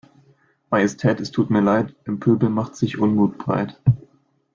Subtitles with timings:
[0.71, 3.79] Majestät es tut mir Leid, im Pöbel macht sich Unmut breit.